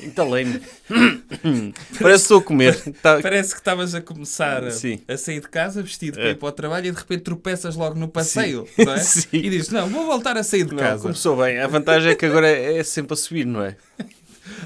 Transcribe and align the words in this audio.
Entalei-me. 0.00 0.60
Parece 2.00 2.00
que 2.00 2.08
estou 2.08 2.38
a 2.38 2.42
comer. 2.42 2.76
Tá- 3.02 3.20
Parece 3.20 3.50
que 3.52 3.60
estavas 3.60 3.94
a 3.94 4.00
começar 4.00 4.70
Sim. 4.70 5.00
a 5.08 5.16
sair 5.16 5.40
de 5.40 5.48
casa 5.48 5.82
vestido 5.82 6.18
É. 6.18 6.22
para 6.22 6.30
ir 6.30 6.34
para 6.36 6.48
o 6.48 6.52
trabalho 6.52 6.86
e 6.86 6.90
de 6.92 6.96
repente 6.98 7.22
tropeças 7.22 7.74
logo 7.76 7.98
no 7.98 8.08
passeio, 8.08 8.66
não 8.78 8.92
é? 8.92 8.98
Sim. 9.02 9.28
E 9.32 9.50
dizes, 9.50 9.70
não, 9.70 9.88
vou 9.88 10.06
voltar 10.06 10.36
a 10.36 10.42
sair 10.42 10.64
de 10.64 10.72
Não, 10.72 10.78
casa. 10.78 11.02
começou 11.02 11.36
bem. 11.36 11.58
A 11.58 11.66
vantagem 11.66 12.12
é 12.12 12.14
que 12.14 12.26
agora 12.26 12.48
é 12.48 12.82
sempre 12.84 13.14
a 13.14 13.16
subir, 13.16 13.44
não 13.46 13.62
é? 13.62 13.76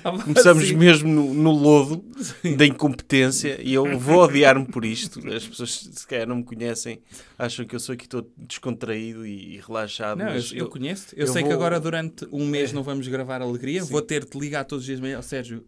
Ah, 0.04 0.10
Começamos 0.12 0.66
sim. 0.68 0.74
mesmo 0.76 1.08
no, 1.08 1.32
no 1.34 1.50
lodo 1.52 2.04
da 2.56 2.66
incompetência 2.66 3.60
e 3.62 3.74
eu 3.74 3.98
vou 3.98 4.18
odiar-me 4.24 4.66
por 4.66 4.84
isto. 4.84 5.20
As 5.32 5.46
pessoas, 5.46 5.88
se 5.92 6.06
calhar, 6.06 6.26
não 6.26 6.36
me 6.36 6.44
conhecem, 6.44 7.00
acham 7.38 7.64
que 7.64 7.74
eu 7.74 7.80
sou 7.80 7.92
aqui 7.94 8.08
todo 8.08 8.28
descontraído 8.36 9.26
e, 9.26 9.56
e 9.56 9.60
relaxado. 9.60 10.18
Não, 10.18 10.26
eu, 10.28 10.34
mas 10.34 10.52
eu 10.52 10.68
conheço-te. 10.68 11.14
Eu, 11.14 11.26
eu 11.26 11.32
sei 11.32 11.42
que 11.42 11.48
vou- 11.48 11.56
agora 11.56 11.78
durante 11.80 12.26
um 12.32 12.46
mês 12.46 12.70
É. 12.70 12.74
não 12.74 12.82
vamos 12.82 13.06
gravar 13.08 13.40
Alegria. 13.42 13.82
Sim. 13.82 13.90
Vou 13.90 14.02
ter 14.02 14.24
de 14.24 14.30
te 14.30 14.38
ligar 14.38 14.64
todos 14.64 14.88
os 14.88 14.98
dias. 15.00 15.18
"Ó, 15.18 15.22
Sérgio, 15.22 15.64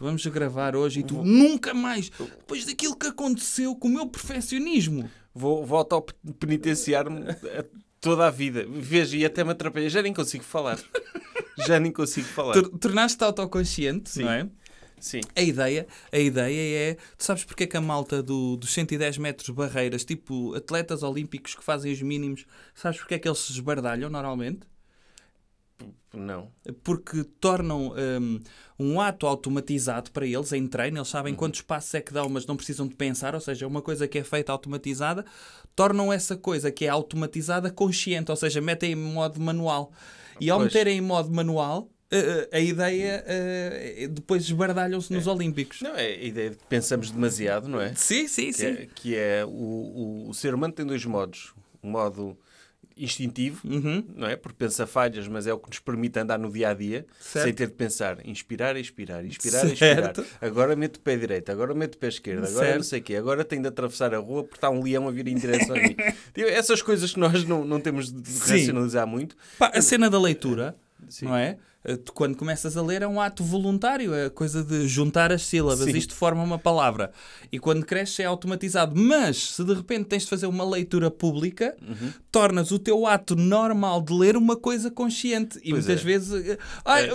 vamos 0.00 0.24
gravar 0.26 0.76
hoje 0.76 1.00
e 1.00 1.02
tu 1.02 1.22
nunca 1.24 1.72
mais. 1.74 2.10
Depois 2.10 2.64
daquilo 2.64 2.96
que 2.96 3.06
aconteceu 3.06 3.74
com 3.74 3.88
o 3.88 3.90
meu 3.90 4.06
perfeccionismo. 4.06 5.08
vou, 5.34 5.64
vou 5.64 5.78
auto-penitenciar-me 5.78 7.24
toda 8.00 8.26
a 8.26 8.30
vida. 8.30 8.66
Veja, 8.68 9.16
e 9.16 9.24
até 9.24 9.42
me 9.44 9.50
atrapalha. 9.50 9.88
Já 9.88 10.02
nem 10.02 10.12
consigo 10.12 10.44
falar. 10.44 10.78
Já 11.58 11.78
nem 11.78 11.92
consigo 11.92 12.26
falar. 12.26 12.54
Tor- 12.54 12.78
Tornaste-te 12.78 13.24
autoconsciente, 13.24 14.10
Sim. 14.10 14.24
não 14.24 14.30
é? 14.30 14.48
Sim. 14.98 15.20
A 15.34 15.42
ideia, 15.42 15.86
a 16.12 16.18
ideia 16.18 16.90
é. 16.92 16.94
Tu 16.94 17.24
sabes 17.24 17.44
porque 17.44 17.64
é 17.64 17.66
que 17.66 17.76
a 17.76 17.80
malta 17.80 18.22
do, 18.22 18.56
dos 18.56 18.72
110 18.72 19.18
metros 19.18 19.46
de 19.46 19.52
barreiras, 19.52 20.04
tipo 20.04 20.54
atletas 20.54 21.02
olímpicos 21.02 21.56
que 21.56 21.64
fazem 21.64 21.92
os 21.92 22.00
mínimos, 22.00 22.46
sabes 22.72 23.00
porque 23.00 23.14
é 23.14 23.18
que 23.18 23.26
eles 23.26 23.40
se 23.40 23.52
esbardalham 23.52 24.08
normalmente? 24.08 24.60
Não. 26.12 26.52
Porque 26.84 27.24
tornam 27.40 27.94
hum, 28.20 28.40
um, 28.78 29.00
ato 29.00 29.26
automatizado 29.26 30.10
para 30.10 30.26
eles 30.26 30.52
em 30.52 30.66
treino, 30.66 30.98
eles 30.98 31.08
sabem 31.08 31.34
quantos 31.34 31.62
passos 31.62 31.94
é 31.94 32.00
que 32.00 32.12
dão, 32.12 32.28
mas 32.28 32.46
não 32.46 32.56
precisam 32.56 32.86
de 32.86 32.94
pensar, 32.94 33.34
ou 33.34 33.40
seja, 33.40 33.66
uma 33.66 33.80
coisa 33.80 34.06
que 34.06 34.18
é 34.18 34.24
feita 34.24 34.52
automatizada, 34.52 35.24
tornam 35.74 36.12
essa 36.12 36.36
coisa 36.36 36.70
que 36.70 36.84
é 36.84 36.88
automatizada 36.88 37.70
consciente, 37.70 38.30
ou 38.30 38.36
seja, 38.36 38.60
metem 38.60 38.92
em 38.92 38.96
modo 38.96 39.40
manual. 39.40 39.90
E 40.40 40.50
ao 40.50 40.58
Pois. 40.58 40.72
meterem 40.72 40.98
em 40.98 41.00
modo 41.00 41.30
manual, 41.30 41.90
eh, 42.10 42.48
eh, 42.52 42.56
a 42.56 42.60
ideia 42.60 43.24
eh, 43.26 44.08
depois 44.10 44.42
esbardalham-se 44.42 45.12
nos 45.12 45.26
Olímpicos. 45.26 45.80
Não, 45.82 45.94
é 45.94 46.06
a 46.06 46.22
ideia 46.24 46.50
de 46.50 46.56
que 46.56 46.64
pensamos 46.66 47.10
demasiado, 47.10 47.68
não 47.68 47.80
é? 47.80 47.94
Sim, 47.94 48.26
sim, 48.28 48.52
Que 48.52 48.64
é, 48.66 48.88
que 48.94 49.16
é 49.16 49.44
o, 49.44 49.48
o, 49.48 50.28
o 50.30 50.34
ser 50.34 50.54
humano 50.54 50.72
tem 50.72 50.84
dois 50.86 51.04
modos. 51.04 51.54
Um 51.82 51.90
modo 51.90 52.36
instintivo, 52.94 53.66
Uhum. 53.66 54.04
não 54.14 54.28
é? 54.28 54.36
Porque 54.36 54.56
pensa 54.58 54.86
falhas, 54.86 55.26
mas 55.26 55.46
é 55.46 55.52
o 55.52 55.58
que 55.58 55.68
nos 55.70 55.78
permite 55.78 56.18
andar 56.18 56.38
no 56.38 56.52
dia 56.52 56.68
a 56.68 56.74
dia 56.74 57.06
Certo. 57.18 57.44
sem 57.46 57.54
ter 57.54 57.68
de 57.68 57.72
pensar. 57.72 58.18
Inspirar, 58.26 58.76
expirar, 58.76 59.24
inspirar, 59.24 59.60
Certo. 59.76 60.20
expirar. 60.20 60.38
Agora 60.42 60.76
meto 60.76 60.96
o 60.96 61.00
pé 61.00 61.16
direito, 61.16 61.50
agora 61.50 61.74
meto 61.74 61.94
o 61.94 61.98
pé 61.98 62.08
esquerdo, 62.08 62.44
agora 62.44 62.66
Certo. 62.66 62.76
não 62.76 62.82
sei 62.82 63.00
o 63.00 63.02
quê. 63.02 63.16
Agora 63.16 63.44
tenho 63.44 63.62
de 63.62 63.68
atravessar 63.68 64.14
a 64.14 64.18
rua 64.18 64.42
porque 64.44 64.56
está 64.58 64.68
um 64.68 64.82
leão 64.82 65.08
a 65.08 65.10
vir 65.10 65.26
em 65.26 65.34
direção 65.34 65.74
a 65.74 65.80
mim. 65.80 65.96
Tipo, 66.34 66.48
Essas 66.48 66.80
coisas 66.82 67.12
que 67.12 67.20
nós 67.20 67.44
não, 67.44 67.64
não 67.64 67.80
temos 67.80 68.10
de 68.12 68.28
Sim. 68.30 68.52
racionalizar 68.52 69.06
muito. 69.06 69.36
Pá, 69.58 69.70
a 69.74 69.82
cena 69.82 70.08
da 70.08 70.18
leitura, 70.20 70.76
Sim. 71.08 71.26
não 71.26 71.36
é? 71.36 71.56
Eh, 71.84 71.96
Tu, 71.96 72.12
quando 72.12 72.36
começas 72.36 72.76
a 72.76 72.82
ler, 72.82 73.02
é 73.02 73.08
um 73.08 73.20
ato 73.20 73.42
voluntário, 73.42 74.14
é 74.14 74.26
a 74.26 74.30
coisa 74.30 74.62
de 74.62 74.86
juntar 74.86 75.32
as 75.32 75.42
sílabas, 75.42 75.84
Sim. 75.84 75.96
isto 75.98 76.14
forma 76.14 76.40
uma 76.42 76.58
palavra. 76.58 77.10
E 77.50 77.58
quando 77.58 77.84
cresces 77.84 78.20
é 78.20 78.24
automatizado. 78.24 78.94
Mas, 78.94 79.50
se 79.54 79.64
de 79.64 79.74
repente 79.74 80.04
tens 80.04 80.22
de 80.22 80.28
fazer 80.30 80.46
uma 80.46 80.64
leitura 80.64 81.10
pública, 81.10 81.76
Uhum. 81.82 82.12
tornas 82.30 82.70
o 82.70 82.78
teu 82.78 83.04
ato 83.06 83.34
normal 83.34 84.00
de 84.00 84.12
ler 84.14 84.36
uma 84.36 84.54
coisa 84.56 84.90
consciente. 84.92 85.58
E 85.58 85.70
Pois 85.70 85.84
muitas 85.86 86.00
é. 86.00 86.04
vezes. 86.04 86.46
eh, 86.50 86.58
Ai, 86.84 87.10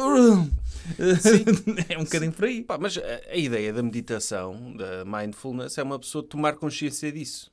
é 1.90 1.98
um 2.00 2.04
bocadinho 2.04 2.32
por 2.32 2.46
aí. 2.46 2.62
Pá, 2.64 2.78
mas 2.78 2.98
a, 2.98 3.02
a 3.32 3.36
ideia 3.38 3.74
da 3.74 3.82
meditação, 3.84 4.74
da 4.76 5.04
mindfulness, 5.06 5.78
é 5.78 5.84
uma 5.84 6.00
pessoa 6.00 6.24
tomar 6.24 6.54
consciência 6.56 7.12
disso. 7.12 7.52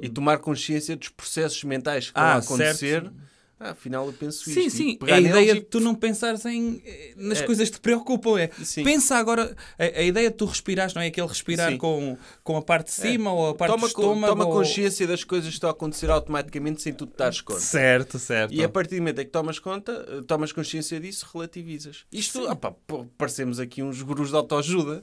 E 0.00 0.08
tomar 0.08 0.38
consciência 0.38 0.96
dos 0.96 1.08
processos 1.08 1.62
mentais 1.64 2.06
que 2.10 2.12
Ah, 2.18 2.38
estão 2.38 2.56
a 2.56 2.60
acontecer. 2.60 3.10
Ah, 3.58 3.70
afinal 3.70 4.06
eu 4.06 4.12
penso 4.12 4.44
Sim, 4.50 4.66
isto. 4.66 4.76
sim. 4.76 4.88
E 4.90 4.98
pegar 4.98 5.14
A 5.14 5.20
ideia 5.20 5.54
de 5.54 5.62
tu 5.62 5.80
não 5.80 5.94
pensares 5.94 6.44
em, 6.44 6.82
eh, 6.84 7.14
nas 7.16 7.40
É. 7.40 7.46
coisas 7.46 7.70
que 7.70 7.76
te 7.76 7.80
preocupam 7.80 8.38
é. 8.38 8.50
Sim. 8.62 8.84
Pensa 8.84 9.16
agora. 9.16 9.56
A, 9.78 9.84
a 9.98 10.02
ideia 10.02 10.28
de 10.30 10.36
tu 10.36 10.44
respirares, 10.44 10.92
não 10.92 11.00
é 11.00 11.06
aquele 11.06 11.26
respirar 11.26 11.70
Sim. 11.70 11.78
com, 11.78 12.18
com 12.44 12.58
a 12.58 12.60
parte 12.60 12.88
de 12.88 12.92
cima 12.92 13.32
ou 13.32 13.48
a 13.48 13.54
parte 13.54 13.70
toma, 13.70 13.80
do 13.80 13.86
estômago. 13.86 14.26
toma 14.34 14.44
ou- 14.46 14.52
consciência 14.52 15.06
das 15.06 15.24
coisas 15.24 15.48
que 15.48 15.54
estão 15.54 15.70
a 15.70 15.72
acontecer 15.72 16.10
automaticamente 16.10 16.82
sem 16.82 16.92
tu 16.92 17.06
te 17.06 17.16
dares 17.16 17.40
conta. 17.40 17.60
Certo, 17.60 18.18
certo. 18.18 18.52
E 18.52 18.62
a 18.62 18.68
partir 18.68 18.96
do 18.96 18.98
momento 18.98 19.20
em 19.22 19.24
que 19.24 19.30
tomas 19.30 19.58
conta, 19.58 20.04
eh, 20.06 20.20
tomas 20.26 20.52
consciência 20.52 21.00
disso, 21.00 21.26
relativizas. 21.32 22.04
Isto, 22.12 22.42
pô, 22.86 23.06
parecemos 23.16 23.58
aqui 23.58 23.82
uns 23.82 24.02
gurus 24.02 24.28
de 24.28 24.36
autoajuda. 24.36 25.02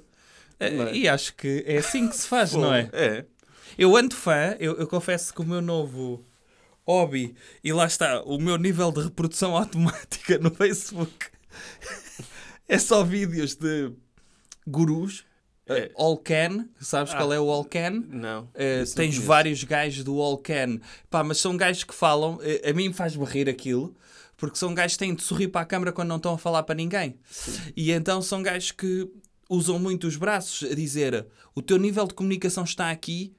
Eh, 0.59 0.67
é? 0.91 0.95
E 0.95 1.07
acho 1.07 1.33
que 1.35 1.63
é 1.65 1.77
assim 1.79 2.07
que 2.07 2.15
se 2.15 2.27
faz, 2.27 2.53
não 2.53 2.71
é? 2.71 2.87
É. 2.93 3.25
Eu 3.77 3.95
ando 3.95 4.15
fã, 4.15 4.55
eu, 4.59 4.75
eu 4.77 4.87
confesso 4.87 5.33
que 5.33 5.41
o 5.41 5.45
meu 5.45 5.61
novo 5.61 6.25
hobby, 6.85 7.33
e 7.63 7.71
lá 7.71 7.85
está, 7.85 8.21
o 8.23 8.37
meu 8.37 8.57
nível 8.57 8.91
de 8.91 9.01
reprodução 9.03 9.55
automática 9.57 10.37
no 10.37 10.51
Facebook 10.51 11.27
é 12.67 12.77
só 12.77 13.03
vídeos 13.03 13.55
de 13.55 13.91
gurus. 14.67 15.23
É. 15.65 15.89
All 15.95 16.17
Can, 16.17 16.67
sabes 16.81 17.13
Ah. 17.13 17.17
qual 17.17 17.31
é 17.31 17.39
o 17.39 17.49
All 17.49 17.63
Can? 17.63 18.03
Não. 18.09 18.41
Uh, 18.41 18.43
não 18.43 18.85
tens 18.85 18.93
conheço. 18.95 19.21
vários 19.21 19.63
gajos 19.63 20.03
do 20.03 20.19
All 20.21 20.37
Can, 20.37 20.79
pá, 21.09 21.23
mas 21.23 21.37
são 21.37 21.55
gajos 21.55 21.85
que 21.85 21.95
falam, 21.95 22.35
uh, 22.35 22.69
a 22.69 22.73
mim 22.73 22.91
faz-me 22.91 23.23
rir 23.23 23.47
aquilo, 23.47 23.95
porque 24.35 24.57
são 24.57 24.73
gajos 24.73 24.97
que 24.97 25.05
têm 25.05 25.15
de 25.15 25.23
sorrir 25.23 25.47
para 25.47 25.61
a 25.61 25.65
câmara 25.65 25.93
quando 25.93 26.09
não 26.09 26.17
estão 26.17 26.33
a 26.33 26.37
falar 26.37 26.63
para 26.63 26.75
ninguém. 26.75 27.17
E 27.77 27.91
então 27.91 28.21
são 28.21 28.43
gajos 28.43 28.71
que 28.71 29.09
usam 29.49 29.79
muito 29.79 30.05
os 30.05 30.17
braços 30.17 30.69
a 30.69 30.75
dizer 30.75 31.25
o 31.55 31.61
teu 31.61 31.77
nível 31.77 32.05
de 32.07 32.13
comunicação 32.13 32.65
está 32.65 32.91
aqui, 32.91 33.33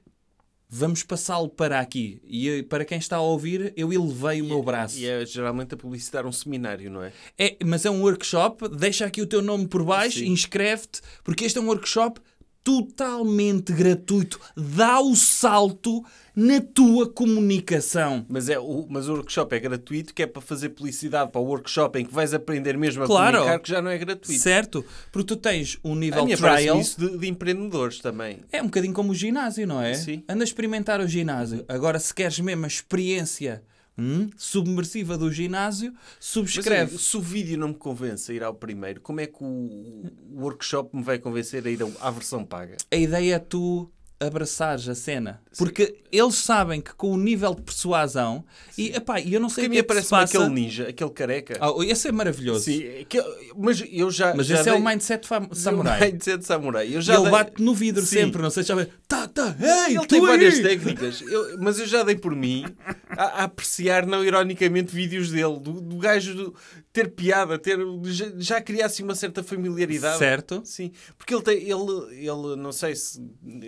vamos 0.69 1.03
passá-lo 1.03 1.49
para 1.49 1.79
aqui. 1.79 2.21
E 2.23 2.63
para 2.63 2.85
quem 2.85 2.97
está 2.97 3.17
a 3.17 3.21
ouvir, 3.21 3.73
eu 3.75 3.91
elevei 3.91 4.41
o 4.41 4.45
meu 4.45 4.61
braço. 4.61 4.97
E 4.97 5.07
é 5.07 5.25
geralmente 5.25 5.73
a 5.73 5.77
publicitar 5.77 6.25
um 6.25 6.31
seminário, 6.31 6.89
não 6.89 7.03
é? 7.03 7.11
É, 7.37 7.57
mas 7.63 7.85
é 7.85 7.89
um 7.89 8.01
workshop, 8.01 8.67
deixa 8.69 9.05
aqui 9.05 9.21
o 9.21 9.27
teu 9.27 9.41
nome 9.41 9.67
por 9.67 9.83
baixo, 9.83 10.23
inscreve-te, 10.23 11.01
porque 11.23 11.45
este 11.45 11.57
é 11.57 11.61
um 11.61 11.67
workshop 11.67 12.19
totalmente 12.65 13.71
gratuito. 13.71 14.39
Dá 14.57 14.99
o 14.99 15.15
salto 15.15 16.03
na 16.35 16.59
tua 16.59 17.07
comunicação. 17.07 18.25
Mas, 18.27 18.49
é, 18.49 18.59
o, 18.59 18.85
mas 18.89 19.07
o 19.07 19.13
workshop 19.13 19.55
é 19.55 19.59
gratuito, 19.59 20.13
que 20.13 20.23
é 20.23 20.27
para 20.27 20.41
fazer 20.41 20.69
publicidade 20.69 21.31
para 21.31 21.39
o 21.39 21.45
workshop 21.45 21.97
em 21.99 22.05
que 22.05 22.13
vais 22.13 22.33
aprender 22.33 22.75
mesmo 22.77 23.03
a 23.03 23.05
Claro. 23.05 23.37
comunicar, 23.37 23.59
que 23.59 23.69
já 23.69 23.81
não 23.81 23.91
é 23.91 23.97
gratuito. 23.97 24.41
Certo? 24.41 24.83
Porque 25.11 25.27
tu 25.27 25.35
tens 25.37 25.77
um 25.83 25.93
A 25.93 25.95
nível 25.95 26.25
minha 26.25 26.37
parece 26.37 26.63
trial. 26.63 26.79
isso 26.81 26.99
de, 26.99 27.17
de 27.19 27.27
empreendedores 27.27 27.99
também. 27.99 28.39
É 28.51 28.61
um 28.61 28.65
bocadinho 28.65 28.93
como 28.93 29.11
o 29.11 29.15
ginásio, 29.15 29.65
não 29.67 29.81
é? 29.81 29.93
Sim. 29.93 30.23
Anda 30.27 30.43
a 30.43 30.45
experimentar 30.45 30.99
o 30.99 31.07
ginásio. 31.07 31.63
Agora, 31.69 31.99
se 31.99 32.13
queres 32.13 32.39
mesmo 32.39 32.65
a 32.65 32.67
experiência 32.67 33.63
hum, 33.97 34.29
submersiva 34.37 35.17
do 35.17 35.31
ginásio, 35.31 35.91
Mas 35.93 36.01
subscreve. 36.19 36.91
olha, 36.91 36.99
se 36.99 37.17
o 37.17 37.21
vídeo 37.21 37.57
não 37.57 37.69
me 37.69 37.73
convence 37.75 38.31
a 38.31 38.35
ir 38.35 38.43
ao 38.43 38.53
primeiro, 38.53 39.01
como 39.01 39.19
é 39.21 39.27
que 39.27 39.43
o, 39.43 39.45
o 39.47 40.41
workshop 40.41 40.95
me 40.95 41.03
vai 41.03 41.17
convencer 41.19 41.65
a 41.65 41.69
ir 41.69 41.79
à 42.01 42.11
versão 42.11 42.43
paga? 42.43 42.77
a 42.91 42.95
ideia 42.95 43.35
é 43.35 43.39
tu 43.39 43.89
abraçares 44.25 44.89
a 44.89 44.95
cena. 44.95 45.41
Porque 45.57 45.95
eles 46.11 46.35
sabem 46.35 46.81
que 46.81 46.93
com 46.93 47.11
o 47.11 47.17
nível 47.17 47.55
de 47.55 47.61
persuasão... 47.61 48.43
E, 48.77 48.87
epá, 48.95 49.21
eu 49.21 49.39
não 49.39 49.47
sei 49.47 49.65
Porque 49.65 49.79
o 49.79 49.83
que 49.85 49.91
é 49.91 49.95
que 49.95 50.01
se 50.03 50.09
passa... 50.09 50.37
aquele 50.37 50.53
ninja, 50.53 50.89
aquele 50.89 51.09
careca. 51.11 51.57
Ah, 51.61 51.71
esse 51.85 52.07
é 52.09 52.11
maravilhoso. 52.11 52.65
Sim, 52.65 52.81
que- 53.07 53.23
mas 53.55 53.81
eu 53.89 54.11
já. 54.11 54.33
Mas 54.35 54.47
já 54.47 54.59
esse 54.59 54.67
é 54.69 54.73
o 54.73 54.75
dei- 54.75 54.83
mindset 54.85 55.25
fam- 55.27 55.47
o 55.49 55.55
samurai. 55.55 56.11
mindset 56.11 56.45
samurai. 56.45 56.93
Eu 56.93 57.01
já 57.01 57.13
ele 57.13 57.23
dei- 57.23 57.31
bate 57.31 57.63
no 57.63 57.73
vidro 57.73 58.01
Sim. 58.05 58.17
sempre, 58.17 58.41
não 58.41 58.49
sei 58.49 58.63
se 58.63 58.69
já 58.69 58.75
vê. 58.75 58.89
Tá, 59.07 59.27
tá, 59.27 59.55
ei, 59.87 59.95
Ele 59.95 60.05
tem 60.07 60.19
aí! 60.19 60.25
várias 60.25 60.59
técnicas, 60.59 61.21
Eu- 61.21 61.57
mas 61.59 61.79
eu 61.79 61.85
já 61.87 62.03
dei 62.03 62.15
por 62.17 62.35
mim 62.35 62.65
a, 63.09 63.23
a 63.23 63.43
apreciar, 63.45 64.05
não 64.05 64.25
ironicamente, 64.25 64.93
vídeos 64.93 65.29
dele, 65.31 65.59
do, 65.59 65.79
do 65.79 65.95
gajo 65.97 66.35
do- 66.35 66.55
ter 66.91 67.09
piada, 67.11 67.57
ter, 67.59 67.77
já, 68.05 68.25
já 68.37 68.61
criar 68.61 68.85
assim 68.87 69.03
uma 69.03 69.15
certa 69.15 69.43
familiaridade. 69.43 70.17
Certo. 70.17 70.61
Sim, 70.65 70.91
porque 71.17 71.33
ele 71.33 71.43
tem, 71.43 71.57
ele, 71.57 72.27
ele 72.27 72.55
não 72.57 72.71
sei 72.71 72.95
se 72.95 73.21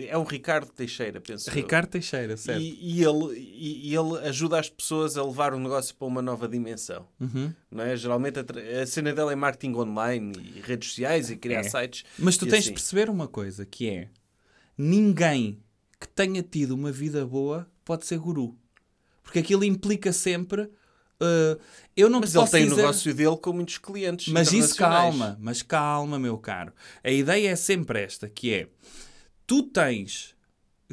é 0.09 0.17
um 0.17 0.25
Ricardo 0.47 0.71
Teixeira, 0.71 1.19
penso. 1.19 1.49
eu. 1.49 1.53
Ricardo 1.53 1.89
Teixeira, 1.89 2.37
certo. 2.37 2.61
E, 2.61 2.77
e 2.99 3.03
ele, 3.03 3.37
e, 3.37 3.93
ele 3.93 4.27
ajuda 4.27 4.57
as 4.57 4.69
pessoas 4.69 5.17
a 5.17 5.23
levar 5.23 5.53
o 5.53 5.59
negócio 5.59 5.93
para 5.93 6.07
uma 6.07 6.21
nova 6.21 6.47
dimensão. 6.47 7.05
Uhum. 7.19 7.53
Não 7.69 7.83
é? 7.83 7.97
Geralmente 7.97 8.39
a, 8.39 8.81
a 8.81 8.85
cena 8.85 9.11
dela 9.13 9.33
é 9.33 9.35
marketing 9.35 9.75
online 9.75 10.31
e 10.55 10.61
redes 10.61 10.87
sociais 10.89 11.29
e 11.29 11.35
criar 11.35 11.59
É. 11.59 11.63
sites. 11.63 12.05
Mas 12.17 12.37
tu 12.37 12.45
tens 12.45 12.59
assim. 12.59 12.67
de 12.69 12.73
perceber 12.75 13.09
uma 13.09 13.27
coisa, 13.27 13.65
que 13.65 13.89
é... 13.89 14.07
Ninguém 14.77 15.59
que 15.99 16.07
tenha 16.07 16.41
tido 16.41 16.71
uma 16.75 16.91
vida 16.91 17.25
boa 17.25 17.67
pode 17.83 18.05
ser 18.05 18.17
guru. 18.17 18.57
Porque 19.23 19.39
aquilo 19.39 19.65
implica 19.65 20.13
sempre. 20.13 20.61
uh, 20.61 21.59
eu 21.95 22.09
não 22.09 22.21
Mas 22.21 22.33
ele 22.35 22.47
tem 22.47 22.61
o 22.63 22.69
dizer... 22.69 22.75
negócio 22.77 23.13
dele 23.13 23.35
com 23.37 23.51
muitos 23.51 23.77
clientes. 23.79 24.31
Mas 24.31 24.53
isso 24.53 24.77
calma, 24.77 25.37
mas 25.41 25.61
calma, 25.61 26.17
meu 26.17 26.37
caro. 26.37 26.71
A 27.03 27.11
ideia 27.11 27.49
é 27.49 27.55
sempre 27.57 28.01
esta, 28.01 28.29
que 28.29 28.53
é 28.53 28.67
tu 29.47 29.63
tens, 29.63 30.35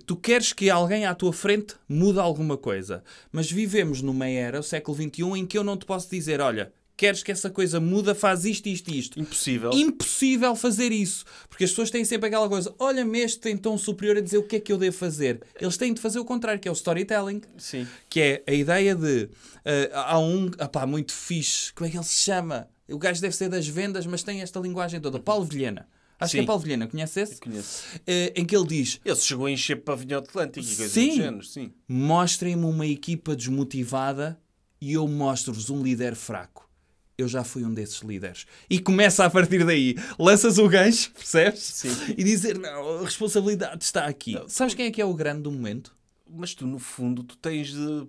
tu 0.02 0.16
queres 0.16 0.52
que 0.52 0.70
alguém 0.70 1.06
à 1.06 1.14
tua 1.14 1.32
frente 1.32 1.74
mude 1.88 2.18
alguma 2.18 2.56
coisa, 2.56 3.02
mas 3.30 3.50
vivemos 3.50 4.02
numa 4.02 4.28
era, 4.28 4.60
o 4.60 4.62
século 4.62 4.96
XXI, 4.96 5.22
em 5.38 5.46
que 5.46 5.56
eu 5.56 5.64
não 5.64 5.76
te 5.76 5.84
posso 5.86 6.10
dizer, 6.10 6.40
olha, 6.40 6.72
queres 6.96 7.22
que 7.22 7.32
essa 7.32 7.50
coisa 7.50 7.80
muda, 7.80 8.14
faz 8.14 8.44
isto, 8.44 8.68
isto 8.68 8.90
e 8.90 8.98
isto. 8.98 9.20
Impossível. 9.20 9.70
Impossível 9.72 10.54
fazer 10.56 10.92
isso. 10.92 11.24
Porque 11.48 11.64
as 11.64 11.70
pessoas 11.70 11.90
têm 11.90 12.04
sempre 12.04 12.28
aquela 12.28 12.48
coisa, 12.48 12.74
olha-me 12.78 13.20
este 13.20 13.40
tem 13.40 13.56
tom 13.56 13.76
superior 13.78 14.16
a 14.16 14.20
dizer 14.20 14.38
o 14.38 14.42
que 14.42 14.56
é 14.56 14.60
que 14.60 14.72
eu 14.72 14.78
devo 14.78 14.96
fazer. 14.96 15.40
Eles 15.60 15.76
têm 15.76 15.92
de 15.92 16.00
fazer 16.00 16.18
o 16.18 16.24
contrário, 16.24 16.60
que 16.60 16.68
é 16.68 16.70
o 16.70 16.74
storytelling. 16.74 17.42
Sim. 17.56 17.86
Que 18.08 18.20
é 18.20 18.42
a 18.46 18.52
ideia 18.52 18.94
de. 18.94 19.28
eh, 19.64 19.90
há 19.92 20.18
um. 20.18 20.50
Apá, 20.58 20.86
muito 20.86 21.12
fixe. 21.12 21.72
Como 21.72 21.86
é 21.86 21.90
que 21.90 21.96
ele 21.96 22.04
se 22.04 22.22
chama? 22.22 22.68
O 22.88 22.98
gajo 22.98 23.20
deve 23.20 23.34
ser 23.34 23.48
das 23.48 23.66
vendas, 23.66 24.06
mas 24.06 24.22
tem 24.22 24.42
esta 24.42 24.60
linguagem 24.60 25.00
toda. 25.00 25.18
Paulo 25.18 25.44
Vilhena. 25.44 25.88
Acho 26.18 26.32
que 26.32 26.38
Sim. 26.38 26.44
é 26.44 26.46
Paulo 26.46 26.62
Vilhena, 26.62 26.86
conhece 26.86 27.20
esse? 27.20 27.40
Conheço. 27.40 27.82
Eh, 28.06 28.32
em 28.36 28.44
que 28.44 28.56
ele 28.56 28.66
diz: 28.66 29.00
Ele 29.04 29.16
chegou 29.16 29.46
a 29.46 29.50
encher 29.50 29.76
pavilhão 29.82 30.20
Atlântico 30.20 30.64
e 30.64 30.76
coisas 30.76 30.92
Sim. 30.92 31.16
género. 31.16 31.44
Sim. 31.44 31.72
mostrem-me 31.88 32.64
uma 32.64 32.86
equipa 32.86 33.34
desmotivada 33.34 34.38
e 34.80 34.92
eu 34.92 35.06
mostro-vos 35.08 35.70
um 35.70 35.82
líder 35.82 36.14
fraco. 36.14 36.68
Eu 37.16 37.28
já 37.28 37.44
fui 37.44 37.64
um 37.64 37.72
desses 37.72 38.00
líderes. 38.00 38.44
E 38.68 38.80
começa 38.80 39.24
a 39.24 39.30
partir 39.30 39.64
daí. 39.64 39.94
Lanças 40.18 40.58
o 40.58 40.68
gancho, 40.68 41.12
percebes? 41.12 41.60
Sim. 41.62 41.90
E 42.16 42.24
dizer: 42.24 42.58
não, 42.58 42.98
a 42.98 43.04
responsabilidade 43.04 43.84
está 43.84 44.06
aqui. 44.06 44.36
Sabes 44.48 44.74
quem 44.74 44.86
é 44.86 44.90
que 44.90 45.00
é 45.00 45.04
o 45.04 45.14
grande 45.14 45.42
do 45.42 45.52
momento? 45.52 45.94
Mas 46.28 46.54
tu, 46.54 46.66
no 46.66 46.78
fundo, 46.78 47.22
tu 47.22 47.36
tens 47.36 47.68
de. 47.72 48.08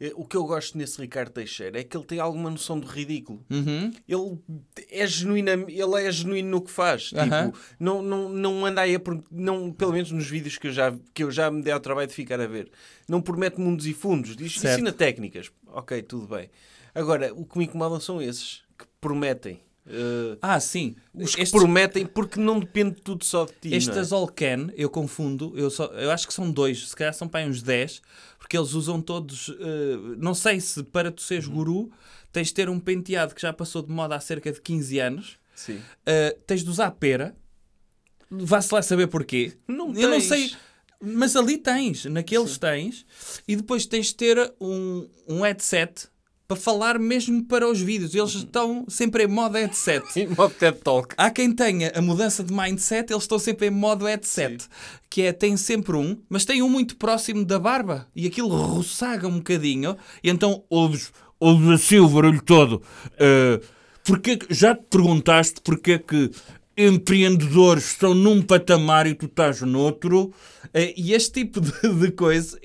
Eh, 0.00 0.12
O 0.14 0.24
que 0.24 0.36
eu 0.36 0.44
gosto 0.44 0.76
nesse 0.78 1.00
Ricardo 1.00 1.30
Teixeira 1.32 1.80
é 1.80 1.84
que 1.84 1.96
ele 1.96 2.06
tem 2.06 2.20
alguma 2.20 2.50
noção 2.50 2.78
do 2.78 2.86
ridículo. 2.86 3.44
Uhum. 3.50 3.92
Ele 4.08 4.38
é 4.90 5.06
genuíno, 5.06 5.48
ele 5.68 6.06
é 6.06 6.10
genuíno 6.12 6.50
no 6.50 6.60
que 6.62 6.70
faz. 6.70 7.04
Tipo, 7.10 7.58
não, 7.80 8.02
não, 8.02 8.28
não 8.28 8.66
anda 8.66 8.82
aí 8.82 8.94
a 8.96 9.00
não, 9.30 9.72
pelo 9.72 9.92
menos 9.92 10.10
nos 10.12 10.26
vídeos 10.28 10.56
que 10.58 10.68
eu, 10.68 10.72
já, 10.72 10.94
que 11.12 11.22
eu 11.24 11.30
já 11.30 11.50
me 11.50 11.62
dei 11.62 11.72
ao 11.72 11.80
trabalho 11.80 12.08
de 12.08 12.14
ficar 12.14 12.40
a 12.40 12.46
ver. 12.46 12.70
Não 13.08 13.20
promete 13.20 13.60
mundos 13.60 13.86
e 13.86 13.94
fundos. 13.94 14.36
Diz, 14.36 14.54
Certo. 14.58 14.74
ensina 14.74 14.92
técnicas. 14.92 15.50
Ok, 15.66 16.02
tudo 16.02 16.26
bem. 16.26 16.48
Agora, 16.94 17.32
o 17.34 17.44
que 17.44 17.58
me 17.58 17.64
incomodam 17.64 18.00
são 18.00 18.20
esses 18.20 18.62
que 18.78 18.84
prometem. 19.00 19.60
Eh, 19.90 20.38
Ah, 20.42 20.60
sim. 20.60 20.94
os 21.14 21.34
que 21.34 21.42
Estes- 21.42 21.58
prometem 21.58 22.04
porque 22.06 22.38
não 22.38 22.60
depende 22.60 23.00
tudo 23.02 23.24
só 23.24 23.44
de 23.46 23.52
ti. 23.52 23.68
não 23.68 23.74
é? 23.74 23.76
Estas 23.78 24.12
All 24.12 24.26
Can, 24.28 24.68
eu 24.76 24.90
confundo, 24.90 25.52
eu, 25.56 25.70
só, 25.70 25.86
eu 25.86 26.10
acho 26.10 26.26
que 26.26 26.34
são 26.34 26.50
dois, 26.50 26.88
se 26.88 26.94
calhar 26.96 27.14
são 27.14 27.26
para 27.28 27.40
aí 27.40 27.48
uns 27.48 27.62
10, 27.62 28.02
porque 28.38 28.56
eles 28.56 28.72
usam 28.74 29.00
todos. 29.00 29.48
eh, 29.58 30.16
não 30.18 30.34
sei 30.34 30.60
se 30.60 30.82
para 30.82 31.10
tu 31.10 31.22
seres 31.22 31.46
guru 31.46 31.90
tens 32.32 32.48
de 32.48 32.54
ter 32.54 32.68
um 32.68 32.78
penteado 32.78 33.34
que 33.34 33.40
já 33.42 33.52
passou 33.52 33.80
de 33.82 33.90
moda 33.90 34.14
há 34.14 34.20
cerca 34.20 34.52
de 34.52 34.60
15 34.60 34.98
anos, 34.98 35.38
Sim. 35.54 35.80
eh, 36.04 36.36
tens 36.46 36.62
de 36.62 36.68
usar 36.70 36.90
pera, 36.92 37.34
vá-se 38.30 38.72
lá 38.74 38.82
saber 38.82 39.06
porquê. 39.06 39.54
Não 39.66 39.94
eu 39.94 40.10
não 40.10 40.20
sei, 40.20 40.52
mas 41.00 41.34
ali 41.36 41.56
tens, 41.56 42.04
naqueles 42.04 42.58
tens, 42.58 43.06
e 43.46 43.56
depois 43.56 43.86
tens 43.86 44.06
de 44.08 44.14
ter 44.16 44.52
um, 44.60 45.08
um 45.26 45.40
headset 45.42 46.08
para 46.48 46.56
falar 46.56 46.98
mesmo 46.98 47.44
para 47.44 47.68
os 47.68 47.78
vídeos. 47.78 48.14
Eles 48.14 48.34
Uhum. 48.34 48.40
estão 48.40 48.84
sempre 48.88 49.24
em 49.24 49.26
modo 49.26 49.58
headset. 49.58 50.10
Sim, 50.10 50.28
modo 50.34 50.54
TED 50.54 50.78
Talk. 50.78 51.14
Há 51.18 51.30
quem 51.30 51.52
tenha 51.52 51.92
a 51.94 52.00
mudança 52.00 52.42
de 52.42 52.52
mindset, 52.54 53.12
eles 53.12 53.24
estão 53.24 53.38
sempre 53.38 53.66
em 53.66 53.70
modo 53.70 54.06
headset. 54.06 54.64
Que 55.10 55.22
é, 55.22 55.32
tem 55.32 55.58
sempre 55.58 55.94
um, 55.94 56.16
mas 56.26 56.46
tem 56.46 56.62
um 56.62 56.68
muito 56.70 56.96
próximo 56.96 57.44
da 57.44 57.58
barba. 57.58 58.06
E 58.16 58.26
aquilo 58.26 58.48
roçaga 58.48 59.28
um 59.28 59.36
bocadinho. 59.36 59.94
E 60.24 60.30
então 60.30 60.64
ouves, 60.70 61.12
ouves 61.38 61.68
assim 61.68 61.98
o 61.98 62.08
barulho 62.08 62.40
todo. 62.42 62.82
Uh, 63.12 63.62
porque, 64.02 64.38
que- 64.38 64.54
já 64.54 64.74
te 64.74 64.84
perguntaste 64.88 65.60
porque 65.62 65.92
é 65.92 65.98
que 65.98 66.30
empreendedores 66.78 67.88
estão 67.90 68.14
num 68.14 68.40
patamar 68.40 69.06
e 69.06 69.14
tu 69.14 69.26
estás 69.26 69.60
noutro? 69.60 70.28
Uh, 70.68 70.94
e 70.96 71.12
este 71.12 71.44
tipo 71.44 71.60
de, 71.60 71.70
de 72.00 72.10
coisa, 72.12 72.58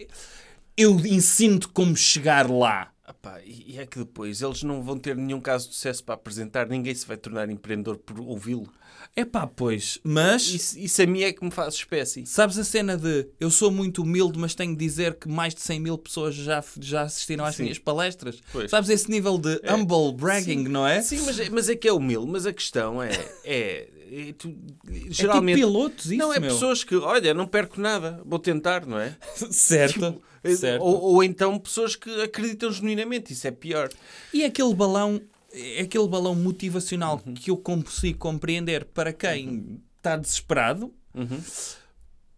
eu 0.77 0.97
ensino-te 1.05 1.67
como 1.67 1.97
chegar 1.97 2.49
lá. 2.49 2.92
Epá, 3.23 3.39
e 3.41 3.71
e 3.75 3.79
é 3.79 3.85
que 3.85 3.99
depois 3.99 4.41
eles 4.41 4.63
não 4.63 4.83
vão 4.83 4.99
ter 4.99 5.15
nenhum 5.15 5.39
caso 5.39 5.69
de 5.69 5.75
sucesso 5.75 6.03
para 6.03 6.15
apresentar, 6.15 6.67
ninguém 6.67 6.93
se 6.93 7.07
vai 7.07 7.15
tornar 7.15 7.49
empreendedor 7.49 7.97
por 7.97 8.19
ouvi-lo. 8.19 8.69
É 9.15 9.23
pá, 9.23 9.45
pois, 9.45 9.99
mas... 10.03 10.47
Isso, 10.47 10.79
isso 10.79 10.99
a 11.01 11.05
mim 11.05 11.21
é 11.21 11.31
que 11.31 11.45
me 11.45 11.51
faz 11.51 11.75
espécie. 11.75 12.25
Sabes 12.25 12.57
a 12.57 12.63
cena 12.63 12.97
de 12.97 13.27
eu 13.39 13.51
sou 13.51 13.69
muito 13.69 14.01
humilde, 14.01 14.39
mas 14.39 14.55
tenho 14.55 14.71
de 14.75 14.83
dizer 14.83 15.13
que 15.19 15.29
mais 15.29 15.53
de 15.53 15.61
100 15.61 15.79
mil 15.79 15.97
pessoas 15.99 16.33
já, 16.33 16.63
já 16.79 17.03
assistiram 17.03 17.45
às 17.45 17.55
Sim. 17.55 17.63
minhas 17.63 17.77
palestras? 17.77 18.41
Pois. 18.51 18.71
Sabes 18.71 18.89
esse 18.89 19.11
nível 19.11 19.37
de 19.37 19.61
humble 19.69 20.13
bragging, 20.15 20.63
não 20.67 20.87
é? 20.87 20.99
Sim, 21.03 21.21
mas, 21.27 21.39
é- 21.39 21.49
mas 21.51 21.69
é 21.69 21.75
que 21.75 21.87
é 21.87 21.93
humilde, 21.93 22.25
mas 22.31 22.47
a 22.47 22.51
questão 22.53 23.03
é. 23.03 23.11
é, 23.43 23.87
é 24.11 24.33
tu- 24.35 24.55
É 24.89 25.11
geralmente. 25.11 25.57
tipo 25.59 25.67
pilotos, 25.67 26.05
isso, 26.07 26.15
não, 26.15 26.33
é 26.33 26.39
meu. 26.39 26.51
pessoas 26.51 26.83
que, 26.83 26.95
olha, 26.95 27.35
não 27.35 27.45
perco 27.45 27.79
nada, 27.79 28.19
vou 28.25 28.39
tentar, 28.39 28.83
não 28.87 28.97
é? 28.97 29.15
certo, 29.51 30.23
É, 30.43 30.55
certo. 30.55 30.81
Ou, 30.83 30.99
ou 30.99 31.23
então 31.23 31.59
pessoas 31.59 31.95
que 31.95 32.09
acreditam 32.23 32.71
genuinamente, 32.71 33.31
isso 33.31 33.47
é 33.47 33.51
pior. 33.51 33.89
E 34.33 34.43
aquele 34.43 34.73
balão, 34.73 35.21
é 35.53 35.81
aquele 35.81 36.07
balão 36.07 36.35
motivacional 36.35 37.21
Uhum. 37.25 37.33
que 37.33 37.51
eu 37.51 37.57
consigo 37.57 38.17
compreender 38.17 38.85
para 38.85 39.13
quem 39.13 39.79
está 39.97 40.17
desesperado, 40.17 40.91
Uhum. 41.15 41.39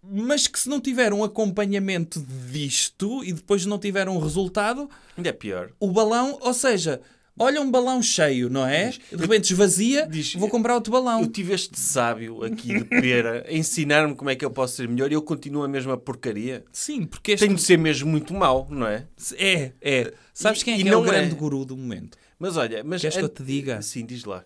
mas 0.04 0.48
que 0.48 0.60
se 0.60 0.70
não 0.70 0.80
tiver 0.80 1.12
um 1.14 1.24
acompanhamento 1.24 2.24
disto 2.52 3.24
e 3.24 3.34
depois 3.34 3.66
não 3.66 3.80
tiver 3.80 4.08
um 4.08 4.20
resultado, 4.20 4.90
Ainda 5.18 5.30
é 5.30 5.34
pior. 5.34 5.72
o 5.80 5.92
balão, 5.92 6.38
ou 6.42 6.54
seja, 6.54 7.02
olha 7.40 7.60
um 7.60 7.72
balão 7.72 8.02
cheio, 8.04 8.48
não 8.50 8.68
é? 8.68 8.92
De 9.10 9.16
repente 9.18 9.52
esvazia, 9.52 10.08
Diz- 10.08 10.36
vou 10.36 10.48
comprar 10.48 10.76
outro 10.76 10.92
balão. 10.92 11.22
Eu 11.22 11.28
tive 11.28 11.54
este 11.54 11.80
sábio 11.80 12.44
aqui 12.44 12.68
de 12.80 12.84
pera 12.86 13.46
a 13.48 13.52
ensinar-me 13.54 14.14
como 14.14 14.30
é 14.30 14.36
que 14.36 14.46
eu 14.46 14.52
posso 14.52 14.76
ser 14.76 14.88
melhor 14.88 15.10
e 15.12 15.16
eu 15.16 15.22
continuo 15.24 15.64
a 15.64 15.68
mesma 15.68 15.98
porcaria. 15.98 16.64
Sim, 16.72 17.06
porque 17.06 17.32
este 17.32 17.46
Tenho 17.46 17.56
de 17.58 17.64
ser 17.64 17.78
mesmo 17.78 18.08
muito 18.10 18.32
mau, 18.34 18.68
não 18.70 18.86
é? 18.86 19.08
é, 19.38 19.72
é. 19.82 20.14
Sabes 20.34 20.62
E- 20.62 20.66
quem 20.66 20.74
é, 20.76 20.78
e 20.80 20.84
que 20.84 20.90
é 20.90 20.96
o 20.96 21.02
não 21.02 21.06
é. 21.08 21.10
grande 21.10 21.34
guru 21.34 21.66
do 21.66 21.76
momento? 21.76 22.16
Mas 22.38 22.58
olha, 22.58 22.84
mas 22.84 23.02
Queres 23.02 23.18
que 23.18 23.24
eu 23.24 23.30
te 23.30 23.44
diga? 23.44 23.82
Sim, 23.82 24.06
diz 24.06 24.24
lá. 24.26 24.46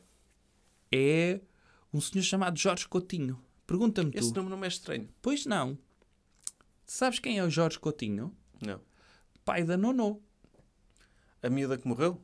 É 0.92 1.40
um 1.94 2.00
senhor 2.00 2.24
chamado 2.24 2.58
Jorge 2.58 2.88
Coutinho. 2.88 3.40
Pergunta-me 3.66 4.12
Esse 4.16 4.32
tu. 4.34 4.38
nome 4.42 4.50
não 4.50 4.64
é 4.64 4.68
estranho. 4.68 5.08
Pois 5.22 5.46
não. 5.46 5.78
Sabes 6.86 7.20
quem 7.20 7.38
é 7.40 7.44
o 7.44 7.50
Jorge 7.50 7.80
Coutinho? 7.80 8.36
Não. 8.62 8.80
Pai 9.46 9.64
da 9.64 9.78
Nono. 9.78 10.22
A 11.42 11.50
miúda 11.50 11.78
que 11.78 11.88
morreu? 11.88 12.22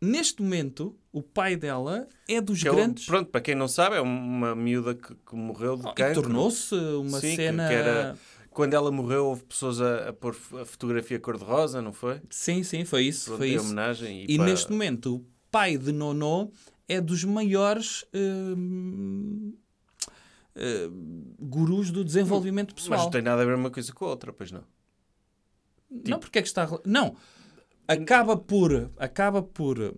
Neste 0.00 0.40
momento, 0.42 0.96
o 1.12 1.20
pai 1.22 1.56
dela 1.56 2.08
é 2.28 2.40
dos 2.40 2.62
Que 2.62 2.68
é 2.68 2.70
o- 2.72 2.74
grandes. 2.76 3.04
pronto, 3.06 3.30
para 3.30 3.40
quem 3.40 3.54
não 3.56 3.66
sabe, 3.66 3.96
é 3.96 4.00
uma 4.00 4.54
miúda 4.54 4.94
que, 4.94 5.12
que 5.14 5.34
morreu 5.34 5.76
de 5.76 5.86
Oh, 5.86 5.92
cancro. 5.92 6.22
tornou-se 6.22 6.74
uma 6.74 7.20
Sim, 7.20 7.30
que- 7.30 7.36
cena. 7.36 7.68
que 7.68 7.74
era- 7.74 8.18
Quando 8.58 8.74
ela 8.74 8.90
morreu, 8.90 9.26
houve 9.26 9.44
pessoas 9.44 9.80
a, 9.80 10.08
a 10.08 10.12
pôr 10.12 10.36
a 10.60 10.64
fotografia 10.64 11.16
cor-de-rosa, 11.20 11.80
não 11.80 11.92
foi? 11.92 12.20
Sim, 12.28 12.64
sim, 12.64 12.84
foi 12.84 13.04
isso. 13.04 13.36
Foi 13.36 13.50
isso. 13.50 13.64
homenagem. 13.66 14.24
E 14.28 14.36
pá, 14.36 14.44
neste 14.44 14.72
momento, 14.72 15.14
o 15.14 15.26
pai 15.48 15.78
de 15.78 15.92
Nono 15.92 16.50
é 16.88 17.00
dos 17.00 17.22
maiores 17.22 18.04
hum, 18.12 19.54
hum, 20.56 21.34
gurus 21.38 21.92
do 21.92 22.02
desenvolvimento 22.02 22.72
Mas 22.74 22.82
pessoal. 22.82 23.04
não 23.04 23.10
tem 23.12 23.22
nada 23.22 23.42
a 23.42 23.44
ver 23.44 23.54
uma 23.54 23.70
coisa 23.70 23.92
com 23.92 24.06
a 24.06 24.08
outra, 24.08 24.32
pois 24.32 24.50
não. 24.50 24.64
Não, 25.88 26.18
porque 26.18 26.40
é 26.40 26.42
que 26.42 26.48
está. 26.48 26.68
Não. 26.84 27.14
Acaba 27.86 28.36
por. 28.36 28.90
Acaba 28.98 29.40
por. 29.40 29.94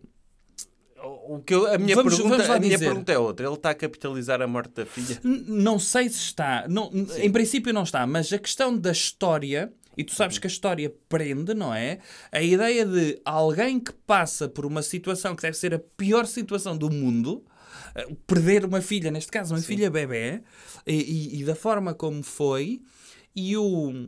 O 1.29 1.39
que 1.41 1.55
eu- 1.55 1.67
a 1.73 1.79
minha, 1.79 1.95
Vamos- 1.95 2.15
pergunta, 2.15 2.37
vamos 2.39 2.51
a 2.51 2.59
minha 2.61 2.79
pergunta 2.79 3.13
é 3.13 3.19
outra. 3.19 3.47
Ele 3.47 3.55
está 3.55 3.71
a 3.71 3.75
capitalizar 3.75 4.41
a 4.43 4.47
morte 4.47 4.73
da 4.75 4.87
filha? 4.87 5.21
N- 5.25 5.45
Não 5.47 5.79
sei 5.79 6.09
se 6.09 6.19
está. 6.19 6.67
Não, 6.69 6.91
em 7.19 7.31
princípio 7.31 7.73
não 7.73 7.83
está, 7.85 8.07
mas 8.07 8.33
a 8.33 8.39
questão 8.39 8.77
da 8.77 8.91
história. 8.93 9.73
E 9.97 10.05
tu 10.05 10.15
sabes 10.15 10.39
que 10.39 10.47
a 10.47 10.51
história 10.51 10.93
prende, 11.09 11.53
não 11.53 11.75
é? 11.75 11.99
A 12.33 12.41
ideia 12.41 12.87
de 12.87 13.21
alguém 13.25 13.79
que 13.79 13.93
passa 13.93 14.49
por 14.49 14.65
uma 14.65 14.83
situação 14.83 15.35
que 15.37 15.43
deve 15.43 15.57
ser 15.57 15.75
a 15.75 15.79
pior 15.79 16.27
situação 16.27 16.77
do 16.77 16.89
mundo, 16.91 17.45
eh, 17.95 18.07
perder 18.27 18.65
uma 18.65 18.81
filha, 18.81 19.11
neste 19.11 19.31
caso 19.31 19.53
uma 19.55 19.61
filha 19.61 19.91
bebê, 19.91 20.43
e, 20.87 20.95
e- 20.95 21.41
e 21.41 21.45
da 21.45 21.55
forma 21.55 21.93
como 21.93 22.23
foi, 22.23 22.81
e 23.37 23.57
o, 23.57 24.07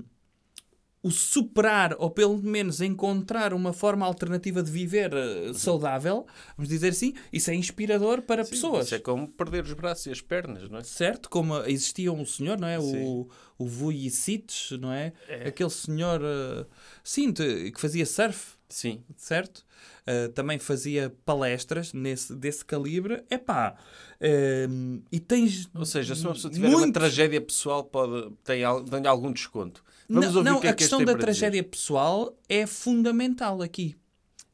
o 1.02 1.10
superar, 1.10 1.96
ou 1.98 2.10
pelo 2.10 2.40
menos 2.40 2.80
encontrar 2.80 3.52
uma 3.52 3.72
forma 3.72 4.06
alternativa 4.06 4.62
de 4.62 4.70
viver 4.70 5.12
eh, 5.12 5.52
saudável, 5.52 6.24
vamos 6.56 6.68
dizer 6.68 6.90
assim, 6.90 7.12
isso 7.32 7.50
é 7.50 7.54
inspirador 7.54 8.22
para 8.22 8.44
pessoas. 8.44 8.86
Isso 8.86 8.94
é 8.94 8.98
como 9.00 9.26
perder 9.26 9.64
os 9.64 9.72
braços 9.72 10.06
e 10.06 10.10
as 10.10 10.20
pernas, 10.20 10.70
não 10.70 10.78
é? 10.78 10.84
Certo, 10.84 11.28
como 11.28 11.56
existia 11.64 12.12
um 12.12 12.24
senhor, 12.24 12.58
não 12.58 12.68
é? 12.68 12.78
O, 12.78 12.82
Sim. 12.82 13.26
o 13.58 13.66
Vujicic, 13.66 14.78
não 14.78 14.92
é? 14.92 15.12
Aquele 15.44 15.70
senhor, 15.70 16.20
eh, 16.22 16.66
sim, 17.02 17.32
que 17.32 17.80
fazia 17.80 18.06
surf, 18.06 18.52
Sim. 18.68 19.02
certo? 19.16 19.64
Eh, 20.06 20.28
também 20.28 20.58
fazia 20.58 21.14
palestras 21.24 21.92
nesse, 21.92 22.34
desse 22.34 22.64
calibre. 22.64 23.24
Epá, 23.30 23.76
eh, 24.20 24.66
e 25.10 25.20
tens... 25.20 25.68
Ou 25.74 25.84
seja, 25.84 26.14
se 26.14 26.22
uma 26.24 26.32
pessoa 26.34 26.52
tiver 26.52 26.68
uma 26.68 26.92
tragédia 26.92 27.40
pessoal, 27.40 27.84
pode, 27.84 28.32
tem, 28.44 28.62
tem 28.88 29.06
algum 29.06 29.32
desconto. 29.32 29.82
Vamos 30.12 30.34
não, 30.34 30.42
não, 30.42 30.60
que 30.60 30.66
é 30.66 30.70
a 30.70 30.72
que 30.74 30.78
questão 30.78 30.98
tem 30.98 31.06
da 31.06 31.12
para 31.12 31.30
dizer. 31.30 31.40
tragédia 31.40 31.62
pessoal 31.64 32.36
é 32.48 32.66
fundamental 32.66 33.62
aqui. 33.62 33.96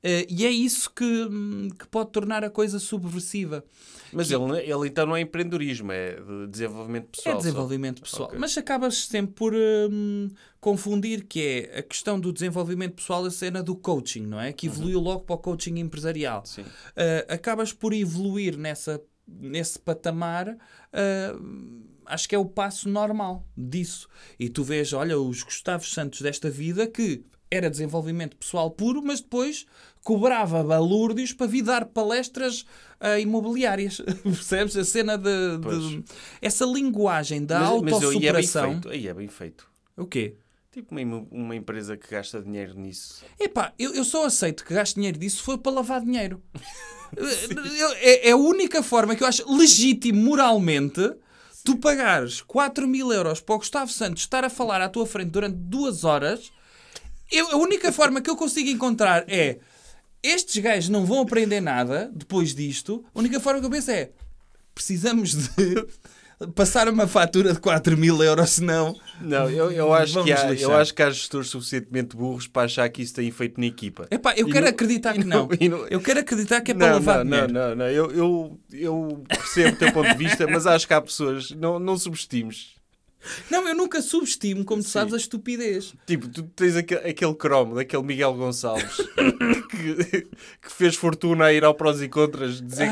Eh, 0.03 0.27
e 0.31 0.47
é 0.47 0.51
isso 0.51 0.91
que, 0.91 1.05
hum, 1.05 1.69
que 1.77 1.87
pode 1.89 2.11
tornar 2.11 2.45
a 2.45 2.51
coisa 2.51 2.79
subversiva. 2.79 3.65
Mas 4.13 4.31
ele, 4.31 4.59
ele 4.61 4.89
então 4.89 5.05
não 5.05 5.17
é 5.17 5.21
empreendedorismo, 5.21 5.93
é 5.93 6.15
de 6.15 6.47
desenvolvimento 6.47 7.09
pessoal. 7.09 7.33
é 7.33 7.37
só. 7.37 7.43
desenvolvimento 7.43 8.03
pessoal. 8.03 8.29
Ok. 8.29 8.39
Mas 8.39 8.57
acabas 8.57 9.07
sempre 9.07 9.35
por 9.35 9.53
hum, 9.55 10.31
confundir 10.61 11.25
que 11.25 11.41
é 11.41 11.79
a 11.81 11.83
questão 11.83 12.19
do 12.19 12.33
desenvolvimento 12.33 12.95
pessoal 12.95 13.25
a 13.25 13.31
cena 13.31 13.63
do 13.63 13.75
coaching, 13.77 14.25
não 14.27 14.41
é? 14.41 14.53
Que 14.53 14.67
evoluiu 14.67 15.01
logo 15.01 15.25
para 15.25 15.35
o 15.35 15.39
coaching 15.39 15.79
empresarial. 15.79 16.39
Uhum. 16.39 16.47
Sim. 16.47 16.63
Uh, 16.63 17.33
acabas 17.33 17.73
por 17.73 17.93
evoluir 17.93 18.57
nessa, 18.57 19.03
nesse 19.29 19.79
patamar, 19.79 20.49
uh, 20.49 21.85
acho 22.07 22.29
que 22.29 22.35
é 22.35 22.39
o 22.39 22.47
passo 22.47 22.89
normal 22.89 23.47
disso. 23.57 24.09
E 24.39 24.49
tu 24.49 24.65
vês, 24.65 24.93
olha, 24.93 25.19
os 25.19 25.43
Gustavos 25.43 25.93
Santos 25.93 26.21
desta 26.23 26.51
vida 26.51 26.87
que 26.87 27.23
era 27.51 27.71
desenvolvimento 27.71 28.37
pessoal 28.37 28.71
puro, 28.71 29.03
mas 29.03 29.21
depois 29.21 29.67
cobrava 30.03 30.63
balúrdios 30.63 31.33
para 31.33 31.47
vir 31.47 31.63
dar 31.63 31.87
palestras 31.87 32.63
uh, 33.01 33.19
imobiliárias. 33.21 34.01
Percebes? 34.23 34.77
A 34.77 34.85
cena 34.85 35.17
de, 35.17 35.59
de-. 35.59 36.05
Essa 36.43 36.65
linguagem 36.67 37.45
da 37.45 37.61
Mas, 37.61 37.83
mas 37.83 38.03
eu- 38.03 38.13
e 38.13 38.17
é 38.17 38.21
bem 38.21 38.29
autossuperação. 38.31 38.73
feito. 38.73 38.89
Aí 38.91 39.09
é 39.09 39.15
bem 39.15 39.29
feito. 39.29 39.67
o 39.97 40.07
quê? 40.07 40.37
Tipo 40.71 40.95
uma, 40.95 41.27
uma 41.31 41.57
empresa 41.57 41.97
que 41.97 42.09
gasta 42.09 42.41
dinheiro 42.43 42.79
nisso. 42.79 43.25
Epá, 43.41 43.73
eu, 43.79 43.95
eu 43.95 44.05
só 44.05 44.27
aceito 44.27 44.65
que 44.65 44.75
gaste 44.75 44.97
dinheiro 44.97 45.19
disso 45.19 45.43
for 45.43 45.57
para 45.59 45.73
lavar 45.73 46.03
dinheiro. 46.03 46.43
É, 48.01 48.29
é 48.29 48.31
a 48.33 48.37
única 48.37 48.83
forma 48.83 49.15
que 49.17 49.23
eu 49.23 49.27
acho 49.27 49.51
legítimo 49.57 50.21
moralmente 50.23 51.01
tu 51.65 51.77
pagares 51.77 52.41
4 52.43 52.87
mil 52.87 53.13
euros 53.13 53.41
para 53.41 53.55
o 53.55 53.59
Gustavo 53.59 53.91
Santos 53.91 54.23
estar 54.23 54.45
a 54.45 54.51
falar 54.51 54.81
à 54.81 54.89
tua 54.89 55.07
frente 55.07 55.31
durante 55.31 55.57
duas 55.57 56.05
horas. 56.05 56.51
Eu- 57.31 57.53
a 57.53 57.57
única 57.57 57.93
forma 57.93 58.21
que 58.21 58.31
eu 58.31 58.37
consigo 58.37 58.69
encontrar 58.71 59.25
é 59.29 59.59
estes 60.23 60.57
gajos 60.63 60.89
não 60.89 61.05
vão 61.05 61.21
aprender 61.21 61.61
nada 61.61 62.11
depois 62.15 62.55
disto. 62.55 63.05
A 63.15 63.19
única 63.19 63.39
forma 63.41 63.61
que 63.61 63.67
eu 63.67 63.71
penso 63.71 63.91
é 63.91 64.11
precisamos 64.75 65.35
de 65.35 65.87
passar 66.55 66.89
uma 66.89 67.07
fatura 67.07 67.53
de 67.53 67.59
4 67.61 67.97
mil 67.97 68.23
euros, 68.23 68.51
senão 68.51 68.95
Não, 69.21 69.51
eu, 69.51 69.71
eu, 69.73 69.93
acho 69.93 70.15
Vamos 70.15 70.27
que 70.27 70.33
há, 70.33 70.51
lixar. 70.51 70.71
eu 70.71 70.77
acho 70.77 70.95
que 70.95 71.03
há 71.03 71.11
gestores 71.11 71.49
suficientemente 71.49 72.17
burros 72.17 72.47
para 72.47 72.63
achar 72.63 72.89
que 72.89 73.03
isso 73.03 73.15
tem 73.15 73.31
feito 73.31 73.59
na 73.61 73.67
equipa. 73.67 74.07
Epá, 74.11 74.35
eu 74.37 74.49
E 74.49 74.53
quero 74.53 74.65
não- 74.67 74.71
acreditar 74.71 75.15
que 75.15 75.25
não. 75.25 75.49
não- 75.49 75.87
Eu 75.89 76.01
quero 76.01 76.21
acreditar 76.21 76.61
que 76.61 76.71
é 76.71 76.75
para 76.75 76.87
não, 76.87 76.95
lavar 76.95 77.25
não, 77.25 77.25
não, 77.25 77.47
dinheiro. 77.47 77.53
não, 77.53 77.75
não. 77.77 77.89
Eu, 77.89 78.11
eu, 78.13 78.61
eu 78.73 79.25
percebo 79.29 79.75
o 79.75 79.79
teu 79.79 79.93
ponto 79.93 80.09
de 80.11 80.17
vista, 80.19 80.47
mas 80.47 80.67
acho 80.67 80.87
que 80.87 80.95
há 80.95 81.01
pessoas. 81.01 81.51
Não, 81.51 81.79
não 81.81 81.99
subestimes. 81.99 82.78
Não, 83.51 83.67
eu 83.67 83.75
nunca 83.75 84.01
subestimo, 84.01 84.65
como 84.65 84.83
tu 84.83 84.87
Sim. 84.87 84.93
sabes, 84.93 85.15
a 85.15 85.17
estupidez. 85.17 85.95
Tipo, 86.07 86.29
tu 86.29 86.43
tens 86.45 86.77
aquele, 86.77 87.11
aquele 87.11 87.35
cromo 87.35 87.75
daquele 87.75 88.03
Miguel 88.03 88.33
Gonçalves 88.35 88.97
que, 89.71 90.23
que 90.63 90.73
fez 90.73 90.95
fortuna 90.95 91.47
a 91.47 91.53
ir 91.53 91.65
ao 91.65 91.75
prós 91.75 92.01
e 92.01 92.09
contras 92.09 92.61
dizer 92.61 92.89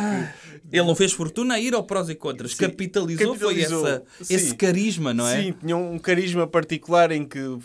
Ele 0.70 0.86
não 0.86 0.96
fez 0.96 1.12
fortuna 1.12 1.54
a 1.54 1.60
ir 1.60 1.74
ao 1.74 1.84
prós 1.84 2.08
e 2.08 2.14
contras. 2.14 2.52
Sim, 2.52 2.64
Capitalizou, 2.68 3.34
capitalizou. 3.34 3.80
foi 3.82 3.90
essa, 3.90 4.04
esse 4.28 4.54
carisma, 4.56 5.14
não 5.14 5.24
que 5.24 5.30
é? 5.30 5.42
sim, 5.42 5.52
tinha 5.52 5.76
um 5.76 5.98
carisma 5.98 6.46
particular 6.46 7.12
em 7.12 7.24
que 7.24 7.58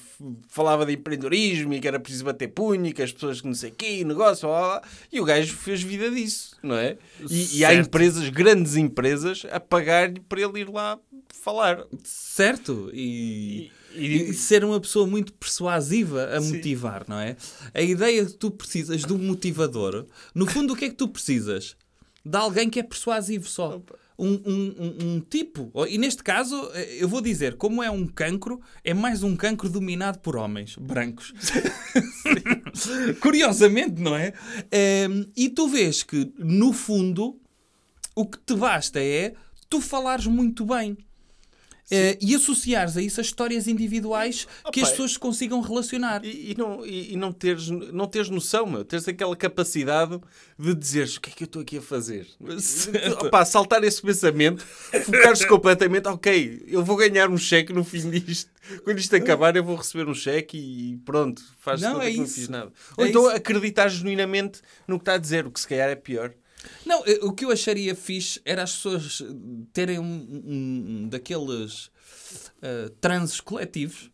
falava 0.48 0.86
de 0.86 0.94
empreendedorismo 0.94 1.74
e 1.74 1.80
que 1.80 1.88
era 1.88 2.00
preciso 2.00 2.26
bater 2.26 2.50
punho 2.50 2.86
e 2.86 2.94
que 2.94 3.02
as 3.02 3.12
pessoas 3.12 3.42
que 3.42 3.48
não 3.48 3.56
sei 3.56 3.72
o 3.72 3.74
quê, 3.74 4.04
negócio, 4.06 4.48
blá, 4.48 4.62
blá, 4.62 4.82
e 5.12 5.20
o 5.20 5.26
gajo 5.26 5.54
fez 5.56 5.82
vida 5.82 6.10
disso, 6.12 6.56
não 6.62 6.76
é? 6.76 6.98
E, 7.30 7.58
e 7.58 7.66
há 7.66 7.74
empresas, 7.74 8.30
grandes 8.30 8.76
empresas, 8.76 9.46
a 9.52 9.60
pagar-lhe 9.60 10.20
para 10.20 10.42
ele 10.42 10.62
ir 10.62 10.70
lá 10.70 11.00
falar. 11.42 11.84
Certo. 12.04 12.61
E, 12.94 13.72
E- 13.94 14.30
e 14.30 14.34
ser 14.34 14.64
uma 14.64 14.80
pessoa 14.80 15.06
muito 15.06 15.34
persuasiva 15.34 16.26
a 16.26 16.40
Sim. 16.42 16.54
motivar, 16.56 17.04
não 17.08 17.20
é? 17.20 17.36
A 17.74 17.82
ideia 17.82 18.26
que 18.26 18.34
tu 18.34 18.50
precisas 18.52 19.04
de 19.04 19.12
um 19.14 19.18
motivador, 19.18 20.06
no 20.34 20.46
fundo, 20.46 20.74
o 20.74 20.76
que 20.78 20.86
é 20.86 20.90
que 20.90 20.96
tu 20.96 21.08
precisas? 21.10 21.76
De 22.26 22.38
alguém 22.38 22.70
que 22.70 22.80
é 22.80 22.84
persuasivo 22.84 23.48
só. 23.50 23.82
Um, 24.20 24.34
um- 24.46 24.76
um- 24.78 25.06
um 25.16 25.20
tipo, 25.20 25.72
e 25.90 25.98
neste 25.98 26.24
caso, 26.24 26.56
eh, 26.76 26.98
eu 27.00 27.10
vou 27.10 27.22
dizer, 27.22 27.56
como 27.56 27.82
é 27.82 27.90
um 27.90 28.06
cancro, 28.06 28.62
é 28.84 28.94
mais 28.94 29.24
um 29.24 29.36
cancro 29.36 29.68
dominado 29.68 30.20
por 30.20 30.36
homens 30.36 30.76
brancos. 30.80 31.34
Curiosamente, 33.20 34.02
não 34.02 34.16
é? 34.16 34.34
Ehm, 34.72 35.26
e 35.36 35.50
tu 35.50 35.68
vês 35.68 36.04
que, 36.04 36.32
no 36.38 36.72
fundo, 36.74 37.40
o 38.16 38.26
que 38.26 38.38
te 38.40 38.54
basta 38.56 39.00
é 39.02 39.34
tu 39.70 39.82
falares 39.82 40.28
muito 40.28 40.66
bem. 40.66 40.98
Eh, 41.92 42.18
e 42.22 42.34
associares 42.34 42.96
a 42.96 43.02
isso 43.02 43.20
as 43.20 43.28
histórias 43.28 43.68
individuais 43.68 44.48
que 44.72 44.80
as 44.80 44.92
pessoas 44.92 45.18
consigam 45.18 45.60
relacionar. 45.60 46.24
E, 46.24 46.52
e 46.52 46.56
não, 46.58 46.86
e, 46.86 47.14
e 47.14 47.18
não, 47.18 47.34
teres, 47.34 47.70
não 47.70 48.08
teres 48.08 48.30
noção, 48.30 48.66
meu. 48.66 48.86
Teres 48.86 49.06
aquela 49.08 49.36
capacidade 49.36 50.18
de 50.58 50.74
dizeres 50.74 51.18
o 51.18 51.22
que 51.22 51.30
é 51.30 51.34
que 51.34 51.44
eu 51.44 51.46
estou 51.46 51.62
aqui 51.62 51.78
a 51.78 51.82
fazer. 51.82 52.28
Opa, 53.20 53.44
saltar 53.44 53.84
esse 53.84 54.02
pensamento, 54.02 54.66
focar-se 55.04 55.46
completamente, 55.48 56.08
ok, 56.08 56.64
eu 56.68 56.84
vou 56.84 56.96
ganhar 56.96 57.30
um 57.30 57.38
cheque 57.38 57.74
no 57.74 57.84
fim 57.84 58.10
disto. 58.10 58.50
Quando 58.84 59.00
isto 59.00 59.16
acabar, 59.16 59.56
eu 59.56 59.64
vou 59.64 59.76
receber 59.76 60.08
um 60.08 60.14
cheque 60.14 60.58
e 60.58 60.98
pronto, 61.04 61.42
faz 61.60 61.82
Não, 61.82 62.02
é 62.02 62.10
que 62.10 62.18
não 62.18 62.24
isso. 62.24 62.36
fiz 62.36 62.48
nada. 62.48 62.72
É 62.98 63.02
Ou 63.02 63.08
então 63.08 63.28
isso. 63.28 63.36
acreditar 63.36 63.90
genuinamente 63.90 64.62
no 64.88 64.98
que 64.98 65.02
está 65.02 65.16
a 65.16 65.18
dizer, 65.18 65.46
o 65.46 65.52
que 65.52 65.60
se 65.60 65.68
calhar 65.68 65.90
é 65.90 65.96
pior. 65.96 66.34
Não, 66.86 67.04
eh, 67.06 67.20
o 67.22 67.32
que 67.32 67.46
eu 67.46 67.52
acharia 67.52 67.96
fixe 67.96 68.40
era 68.46 68.64
as 68.64 68.74
pessoas 68.76 69.24
terem 69.74 70.00
um, 70.00 70.04
um- 70.04 70.86
um 71.04 71.10
daqueles 71.10 71.90
eh, 72.62 72.92
transes 73.00 73.40
coletivos 73.40 74.10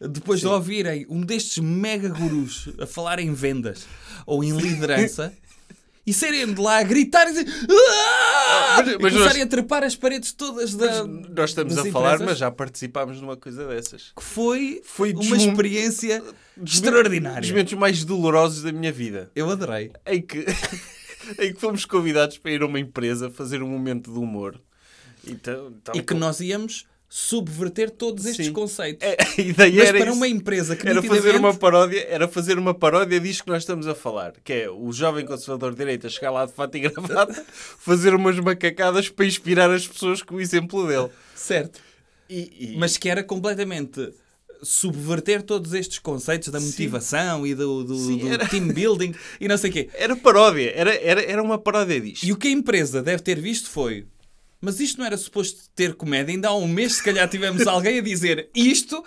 depois 0.00 0.40
de 0.40 0.46
ouvirem 0.48 1.06
um 1.08 1.20
destes 1.20 1.58
mega 1.58 2.08
gurus 2.08 2.68
a 2.80 2.86
falar 2.86 3.18
em 3.20 3.32
vendas 3.32 3.86
ou 4.26 4.42
em 4.42 4.50
liderança 4.56 5.32
e 6.04 6.12
serem 6.12 6.52
de 6.52 6.60
lá 6.60 6.78
a 6.78 6.82
gritar 6.82 7.28
e 7.28 7.32
dizer 7.34 7.46
"Ah!" 7.70 8.76
Mas- 8.78 8.88
e 8.88 8.98
mas 8.98 9.12
começarem 9.12 9.38
nós- 9.38 9.46
a 9.46 9.46
trepar 9.46 9.84
as 9.84 9.94
paredes 9.94 10.32
todas 10.32 10.74
da. 10.74 11.04
Nós 11.04 11.50
estamos 11.50 11.78
a 11.78 11.84
falar, 11.92 12.18
mas 12.18 12.38
já 12.38 12.50
participámos 12.50 13.20
numa 13.20 13.36
coisa 13.36 13.66
dessas. 13.68 14.12
Que 14.16 14.22
foi, 14.24 14.80
Foi 14.84 15.12
uma 15.12 15.20
desmom- 15.20 15.50
experiência 15.50 16.22
Dos 16.56 16.74
extraordinária. 16.74 17.48
momentos 17.48 17.72
mais 17.74 18.04
dolorosos 18.04 18.62
da 18.62 18.72
minha 18.72 18.90
vida. 18.92 19.30
Eu 19.36 19.48
adorei. 19.50 19.92
em 20.06 20.20
que, 20.20 20.44
em 21.38 21.52
que 21.52 21.60
fomos 21.60 21.84
convidados 21.84 22.38
para 22.38 22.50
ir 22.52 22.62
a 22.62 22.66
uma 22.66 22.80
empresa 22.80 23.30
fazer 23.30 23.62
um 23.62 23.68
momento 23.68 24.12
de 24.12 24.18
humor. 24.18 24.60
Então, 25.26 25.72
E 25.94 26.02
que 26.02 26.14
nós 26.14 26.40
íamos 26.40 26.86
subverter 27.08 27.90
todos 27.90 28.24
estes 28.24 28.46
Sim. 28.46 28.52
conceitos. 28.52 29.06
É, 29.06 29.16
a 29.36 29.40
ideia 29.40 29.72
Mas 29.76 29.88
era 29.88 29.98
para 29.98 30.08
isso. 30.08 30.16
uma 30.16 30.26
empresa 30.28 30.74
que 30.74 30.88
era 30.88 31.02
fazer 31.02 31.12
nitidamente- 31.14 31.38
uma 31.44 31.54
paródia, 31.54 32.06
era 32.08 32.26
fazer 32.26 32.58
uma 32.58 32.72
paródia 32.74 33.20
disto 33.20 33.44
que 33.44 33.50
nós 33.50 33.62
estamos 33.62 33.86
a 33.86 33.94
falar, 33.94 34.32
que 34.42 34.52
é 34.52 34.70
o 34.70 34.90
jovem 34.92 35.24
conservador 35.26 35.72
de 35.72 35.76
direita 35.78 36.08
chegar 36.08 36.30
lá 36.30 36.46
de 36.46 36.52
fato 36.52 36.74
e 36.76 36.80
gravata, 36.80 37.44
fazer 37.78 38.14
umas 38.14 38.38
macacadas 38.40 39.08
para 39.10 39.26
inspirar 39.26 39.70
as 39.70 39.86
pessoas 39.86 40.22
com 40.22 40.36
o 40.36 40.40
exemplo 40.40 40.86
dele. 40.88 41.08
Certo. 41.36 41.80
E, 42.30 42.72
e- 42.74 42.76
Mas 42.78 42.96
que 42.96 43.10
era 43.10 43.22
completamente 43.22 44.10
subverter 44.62 45.42
todos 45.42 45.72
estes 45.74 45.98
conceitos 45.98 46.48
da 46.48 46.60
Sim. 46.60 46.66
motivação 46.66 47.46
e 47.46 47.54
do, 47.54 47.82
do- 47.84 47.96
Sim, 47.98 48.18
do 48.18 48.28
era- 48.28 48.46
team 48.48 48.68
building 48.68 49.14
e 49.40 49.48
não 49.48 49.58
sei 49.58 49.70
o 49.70 49.72
quê. 49.72 49.90
era 49.94 50.14
paródia, 50.16 50.72
era, 50.74 50.94
era, 50.94 51.22
era 51.22 51.42
uma 51.42 51.58
paródia 51.58 52.00
disto. 52.00 52.24
E 52.24 52.32
o 52.32 52.36
que 52.36 52.48
a 52.48 52.50
empresa 52.52 53.02
deve 53.02 53.22
ter 53.22 53.40
visto 53.40 53.68
foi. 53.68 54.06
Mas 54.60 54.78
isto 54.78 54.98
não 54.98 55.06
era 55.06 55.16
suposto 55.16 55.68
ter 55.74 55.94
comédia. 55.94 56.32
Ainda 56.32 56.48
há 56.48 56.56
um 56.56 56.68
mês, 56.68 56.94
se 56.94 57.02
calhar, 57.02 57.28
tivemos 57.28 57.66
alguém 57.66 57.98
a 57.98 58.02
dizer 58.02 58.48
isto, 58.54 59.04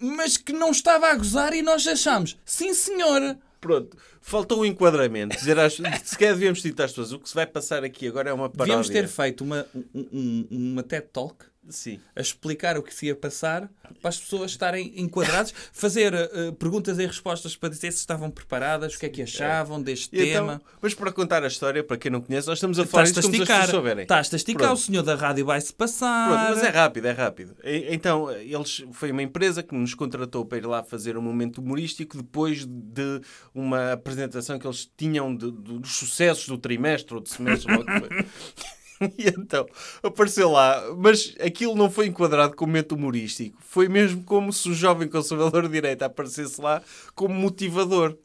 mas 0.00 0.36
que 0.36 0.52
não 0.52 0.70
estava 0.72 1.06
a 1.08 1.14
gozar 1.14 1.52
e 1.54 1.62
nós 1.62 1.86
achámos, 1.86 2.36
sim 2.44 2.74
senhor. 2.74 3.36
Pronto, 3.60 3.96
faltou 4.20 4.60
o 4.60 4.66
enquadramento. 4.66 5.36
Dizer 5.36 5.56
às, 5.60 5.74
se 5.74 6.18
calhar 6.18 6.34
devíamos 6.34 6.60
dizer 6.60 6.74
às 6.82 6.90
pessoas, 6.90 7.12
o 7.12 7.20
que 7.20 7.28
se 7.28 7.34
vai 7.36 7.46
passar 7.46 7.84
aqui 7.84 8.08
agora 8.08 8.30
é 8.30 8.32
uma 8.32 8.50
paródia. 8.50 8.64
Devíamos 8.82 8.88
ter 8.88 9.06
feito 9.06 9.44
uma, 9.44 9.64
um- 9.94 10.08
um- 10.12 10.46
uma 10.50 10.82
TED 10.82 11.06
Talk 11.12 11.44
Sim. 11.68 12.00
a 12.16 12.20
explicar 12.20 12.76
o 12.76 12.82
que 12.82 12.92
se 12.94 13.06
ia 13.06 13.14
passar 13.14 13.70
para 14.00 14.08
as 14.08 14.18
pessoas 14.18 14.50
estarem 14.50 14.92
enquadradas, 14.96 15.54
fazer 15.72 16.12
eh, 16.12 16.52
perguntas 16.58 16.98
e 16.98 17.06
respostas 17.06 17.54
para 17.56 17.68
dizer 17.68 17.92
se 17.92 17.98
estavam 17.98 18.30
preparadas, 18.30 18.94
o 18.94 18.98
que 18.98 19.06
é 19.06 19.08
que 19.08 19.22
achavam 19.22 19.80
deste 19.80 20.14
E 20.16 20.30
então, 20.30 20.46
tema. 20.46 20.62
mas 20.80 20.92
para 20.94 21.12
contar 21.12 21.44
a 21.44 21.46
história, 21.46 21.82
para 21.84 21.96
quem 21.96 22.10
não 22.10 22.20
conhece, 22.20 22.48
nós 22.48 22.58
estamos 22.58 22.78
a 22.78 22.84
falar 22.86 23.04
a 23.04 23.06
como 23.12 23.22
se 23.22 23.28
as 23.42 23.48
pessoas 23.48 23.70
souberem. 23.70 24.02
estás-te 24.02 24.34
a 24.34 24.36
esticar, 24.36 24.66
Pronto. 24.66 24.78
o 24.78 24.82
senhor 24.82 25.02
da 25.02 25.14
rádio 25.14 25.44
vai-se 25.46 25.72
passar. 25.72 26.28
Pronto, 26.28 26.50
mas 26.56 26.62
é 26.64 26.68
rápido, 26.70 27.06
é 27.06 27.12
rápido. 27.12 27.56
Então, 27.64 28.30
eles 28.32 28.84
foi 28.92 29.10
uma 29.12 29.22
empresa 29.22 29.62
que 29.62 29.74
nos 29.74 29.94
contratou 29.94 30.44
para 30.44 30.58
ir 30.58 30.66
lá 30.66 30.82
fazer 30.82 31.16
um 31.16 31.22
momento 31.22 31.58
humorístico 31.58 32.16
depois 32.16 32.66
de 32.66 33.20
uma 33.54 33.92
apresentação 33.92 34.58
que 34.58 34.66
eles 34.66 34.90
tinham 34.96 35.34
de- 35.34 35.50
de- 35.52 35.78
dos 35.78 35.96
sucessos 35.96 36.46
do 36.48 36.58
trimestre 36.58 37.14
ou 37.14 37.20
do 37.20 37.28
semestre. 37.28 37.72
ou 37.72 37.80
o 37.80 37.84
que 37.86 37.98
foi. 38.00 38.08
E 39.18 39.28
então, 39.28 39.66
apareceu 40.02 40.50
lá, 40.50 40.82
mas 40.96 41.34
aquilo 41.40 41.74
não 41.74 41.90
foi 41.90 42.06
enquadrado 42.06 42.54
como 42.54 42.70
momento 42.72 42.94
humorístico. 42.94 43.58
Foi 43.60 43.88
mesmo 43.88 44.22
como 44.24 44.52
se 44.52 44.68
o 44.68 44.74
jovem 44.74 45.08
conservador 45.08 45.62
de 45.64 45.68
direita 45.72 46.06
aparecesse 46.06 46.60
lá 46.60 46.82
como 47.14 47.34
motivador. 47.34 48.16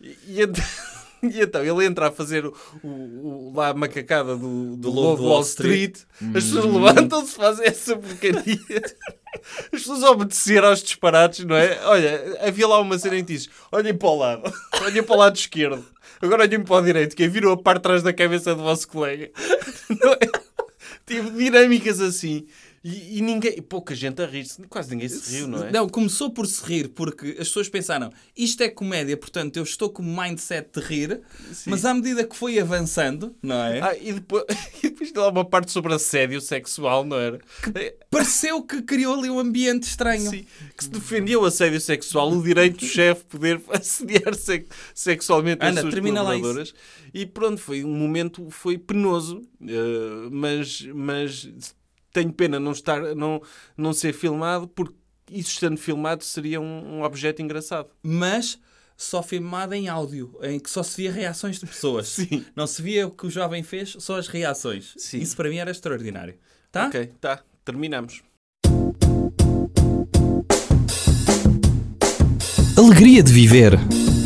E, 0.00 0.16
e 0.28 0.42
então, 0.42 0.64
e 1.22 1.40
então 1.40 1.62
ele 1.64 1.84
entra 1.84 2.08
a 2.08 2.12
fazer 2.12 2.46
o, 2.46 2.54
o- 2.82 3.52
lá 3.54 3.68
a 3.68 3.74
macacada 3.74 4.36
do, 4.36 4.76
do, 4.76 4.76
Do 4.76 4.90
Lobo 4.90 5.24
Wall 5.24 5.42
Street. 5.42 5.98
As 6.34 6.44
pessoas 6.44 6.64
levantam-se, 6.64 7.34
fazem 7.34 7.66
essa 7.66 7.96
porcaria. 7.96 8.58
as 9.64 9.68
pessoas 9.70 10.02
obedeceram 10.02 10.68
aos 10.68 10.82
disparates, 10.82 11.44
não 11.44 11.56
é? 11.56 11.78
Olha, 11.84 12.38
havia 12.46 12.66
lá 12.66 12.80
uma 12.80 12.98
cena 12.98 13.16
em 13.16 13.24
que 13.24 13.32
dizes: 13.32 13.48
olhem 13.70 13.94
para 13.96 14.08
o 14.08 14.16
lado, 14.18 14.52
olhem 14.82 15.02
para 15.02 15.14
o 15.14 15.18
lado 15.18 15.36
esquerdo, 15.36 15.84
agora 16.20 16.42
olhem 16.42 16.62
para 16.62 16.76
o 16.76 16.82
direito, 16.82 17.16
que 17.16 17.28
viram 17.28 17.52
a 17.52 17.56
parte 17.56 17.78
de 17.78 17.82
trás 17.82 18.02
da 18.02 18.12
cabeça 18.12 18.54
do 18.54 18.62
vosso 18.62 18.88
colega. 18.88 19.30
Não 19.88 20.12
é? 20.12 20.18
Tive 21.06 21.30
dinâmicas 21.30 22.00
assim. 22.00 22.46
E, 22.82 23.18
e 23.18 23.20
ninguém, 23.20 23.60
pouca 23.60 23.94
gente 23.94 24.22
a 24.22 24.26
rir-se, 24.26 24.62
quase 24.62 24.90
ninguém 24.90 25.06
se 25.08 25.36
riu, 25.36 25.46
não 25.46 25.64
é? 25.64 25.70
Não, 25.70 25.86
começou 25.86 26.30
por 26.30 26.46
se 26.46 26.64
rir, 26.64 26.88
porque 26.88 27.32
as 27.38 27.48
pessoas 27.48 27.68
pensaram 27.68 28.10
isto 28.34 28.62
é 28.62 28.70
comédia, 28.70 29.18
portanto 29.18 29.58
eu 29.58 29.62
estou 29.64 29.90
com 29.90 30.02
o 30.02 30.06
mindset 30.06 30.70
de 30.72 30.80
rir, 30.80 31.20
mas 31.66 31.84
à 31.84 31.92
medida 31.92 32.24
que 32.24 32.34
foi 32.34 32.58
avançando, 32.58 33.36
não 33.42 33.56
é? 33.62 33.80
Ah, 33.82 33.96
e 34.00 34.14
depois, 34.14 34.44
e 34.82 34.88
depois 34.88 35.12
lá 35.12 35.28
uma 35.28 35.44
parte 35.44 35.70
sobre 35.70 35.92
assédio 35.92 36.40
sexual, 36.40 37.04
não 37.04 37.18
era? 37.18 37.38
Pareceu 38.10 38.62
que 38.62 38.80
criou 38.80 39.18
ali 39.18 39.28
um 39.28 39.38
ambiente 39.38 39.82
estranho. 39.82 40.30
Sim, 40.30 40.46
que 40.74 40.84
se 40.84 40.90
defendia 40.90 41.38
o 41.38 41.44
assédio 41.44 41.80
sexual, 41.82 42.32
o 42.32 42.42
direito 42.42 42.78
do 42.80 42.86
chefe 42.86 43.24
poder 43.26 43.60
assediar 43.68 44.34
se- 44.34 44.64
sexualmente 44.94 45.62
as 45.62 45.72
Ana, 45.72 45.82
suas 45.82 45.92
termina 45.92 46.22
lá 46.22 46.30
colaboradoras. 46.30 46.74
E 47.12 47.26
pronto, 47.26 47.60
foi 47.60 47.84
um 47.84 47.94
momento, 47.94 48.48
foi 48.50 48.78
penoso, 48.78 49.42
eh, 49.62 50.28
mas, 50.30 50.80
mas 50.94 51.48
tenho 52.12 52.32
pena 52.32 52.58
não, 52.58 52.72
estar, 52.72 53.14
não, 53.14 53.42
não 53.76 53.92
ser 53.92 54.12
filmado, 54.12 54.68
porque 54.68 54.94
isso 55.30 55.50
estando 55.50 55.78
filmado 55.78 56.24
seria 56.24 56.60
um, 56.60 56.98
um 56.98 57.02
objeto 57.02 57.40
engraçado. 57.40 57.88
Mas 58.02 58.58
só 58.96 59.22
filmado 59.22 59.74
em 59.74 59.88
áudio, 59.88 60.36
em 60.42 60.60
que 60.60 60.68
só 60.68 60.82
se 60.82 61.00
via 61.00 61.12
reações 61.12 61.58
de 61.58 61.66
pessoas. 61.66 62.08
Sim. 62.28 62.44
Não 62.54 62.66
se 62.66 62.82
via 62.82 63.06
o 63.06 63.10
que 63.10 63.26
o 63.26 63.30
jovem 63.30 63.62
fez, 63.62 63.96
só 63.98 64.18
as 64.18 64.28
reações. 64.28 64.92
Sim. 64.96 65.20
Isso 65.20 65.36
para 65.36 65.48
mim 65.48 65.56
era 65.56 65.70
extraordinário. 65.70 66.34
Tá? 66.70 66.86
Ok, 66.86 67.10
tá, 67.20 67.42
terminamos. 67.64 68.22
Alegria 72.76 73.22
de 73.22 73.32
viver. 73.32 73.72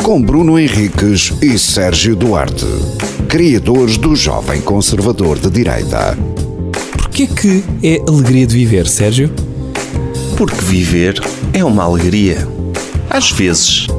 Com 0.03 0.21
Bruno 0.21 0.59
Henriques 0.59 1.31
e 1.43 1.59
Sérgio 1.59 2.15
Duarte, 2.15 2.67
criadores 3.29 3.97
do 3.97 4.15
Jovem 4.15 4.61
Conservador 4.61 5.39
de 5.39 5.49
Direita. 5.49 6.34
Porquê 7.15 7.29
que 7.29 7.63
é 7.81 8.01
alegria 8.09 8.45
de 8.45 8.57
viver, 8.57 8.89
Sérgio? 8.89 9.31
Porque 10.37 10.57
viver 10.65 11.23
é 11.53 11.65
uma 11.65 11.85
alegria. 11.85 12.39
Às 13.09 13.31
vezes. 13.31 13.87